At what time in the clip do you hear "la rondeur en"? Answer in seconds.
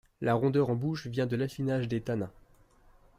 0.19-0.75